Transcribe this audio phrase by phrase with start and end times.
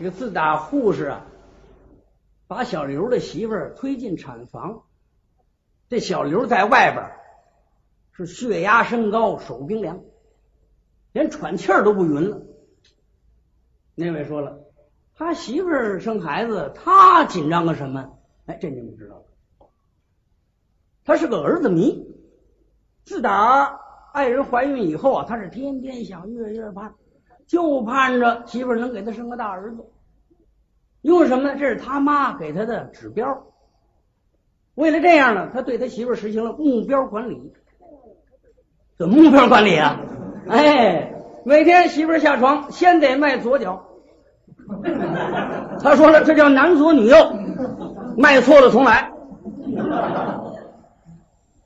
[0.00, 1.26] 这个自打护士啊
[2.46, 4.84] 把小刘的媳妇儿推进产房，
[5.90, 7.12] 这小刘在外边
[8.12, 10.00] 是血压升高，手冰凉，
[11.12, 12.40] 连喘气儿都不匀了。
[13.94, 14.60] 那位说了，
[15.14, 18.16] 他媳妇儿生孩子，他紧张个什么？
[18.46, 19.24] 哎，这你们知道了。
[21.04, 22.06] 他是个儿子迷，
[23.04, 23.78] 自打
[24.14, 26.94] 爱人怀孕以后啊，他是天天想，月月盼，
[27.50, 29.84] 就盼着媳妇能给他生个大儿子。
[31.02, 31.56] 因为什么呢？
[31.58, 33.44] 这是他妈给他的指标。
[34.76, 37.52] 为了这样呢，他对他媳妇实行了目标管理。
[38.96, 39.98] 怎么目标管理啊？
[40.48, 41.12] 哎，
[41.44, 43.84] 每天媳妇儿下床先得迈左脚。
[45.82, 47.16] 他说了，这叫男左女右，
[48.16, 49.10] 迈错了重来。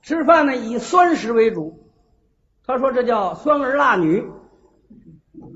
[0.00, 1.84] 吃饭呢以酸食为主，
[2.66, 4.24] 他说这叫酸儿辣女。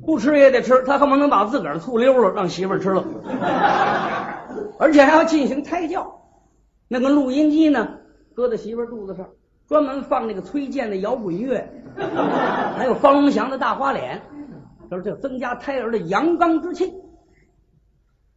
[0.08, 3.04] 不吃也得吃，他恨不能把自个儿醋溜了让媳妇儿吃了，
[4.80, 6.22] 而且还要进行胎教。
[6.88, 7.98] 那个录音机呢，
[8.34, 9.28] 搁在媳妇儿肚子上，
[9.66, 11.68] 专门放那个崔健的摇滚乐，
[12.74, 14.22] 还有方龙祥的大花脸，
[14.88, 16.94] 他说这增加胎儿的阳刚之气。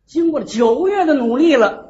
[0.06, 1.86] 经过了九个月的努力了，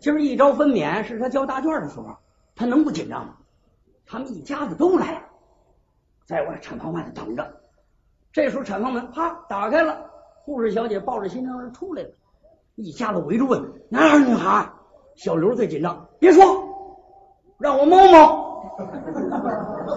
[0.00, 2.16] 今儿一朝分娩是他交答卷的时候，
[2.56, 3.36] 他能不紧张吗？
[4.06, 5.22] 他们一家子都来了，
[6.26, 7.60] 在外产房外头等着。
[8.32, 9.98] 这时候产房门啪打开了，
[10.44, 12.08] 护士小姐抱着新生儿出来了，
[12.76, 14.70] 一家子围住问：男孩女孩？
[15.16, 16.64] 小刘最紧张，别说，
[17.58, 18.48] 让我摸摸。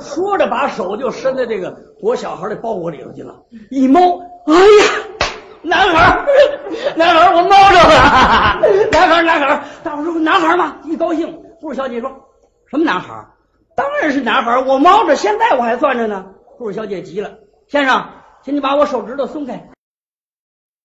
[0.02, 3.36] 说着把手就伸在这个裹小孩的包裹里头去了，
[3.70, 5.30] 一摸，哎呀，
[5.62, 6.26] 男孩，
[6.98, 8.60] 男孩，我摸着了，
[8.92, 10.78] 男孩，男孩，大伙说男孩吗？
[10.84, 12.10] 一高兴，护士小姐说
[12.66, 13.28] 什么男孩？
[13.76, 16.26] 当然是男孩，我摸着，现在我还攥着呢。
[16.58, 18.04] 护士小姐急了，先生。
[18.44, 19.73] 请你把我手指头松开，